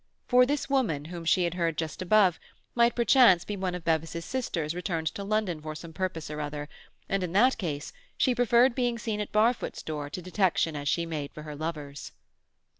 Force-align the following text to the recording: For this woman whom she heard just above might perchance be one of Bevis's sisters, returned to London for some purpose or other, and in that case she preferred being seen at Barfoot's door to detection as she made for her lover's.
For 0.27 0.47
this 0.47 0.67
woman 0.67 1.05
whom 1.13 1.25
she 1.25 1.47
heard 1.47 1.77
just 1.77 2.01
above 2.01 2.39
might 2.73 2.95
perchance 2.95 3.45
be 3.45 3.55
one 3.55 3.75
of 3.75 3.83
Bevis's 3.83 4.25
sisters, 4.25 4.73
returned 4.73 5.05
to 5.13 5.23
London 5.23 5.61
for 5.61 5.75
some 5.75 5.93
purpose 5.93 6.31
or 6.31 6.41
other, 6.41 6.67
and 7.07 7.21
in 7.21 7.33
that 7.33 7.59
case 7.59 7.93
she 8.17 8.33
preferred 8.33 8.73
being 8.73 8.97
seen 8.97 9.21
at 9.21 9.31
Barfoot's 9.31 9.83
door 9.83 10.09
to 10.09 10.19
detection 10.19 10.75
as 10.75 10.89
she 10.89 11.05
made 11.05 11.31
for 11.35 11.43
her 11.43 11.55
lover's. 11.55 12.13